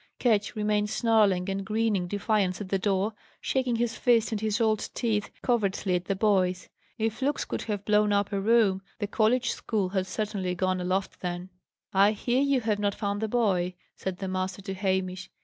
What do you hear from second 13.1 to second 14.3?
the boy?" said the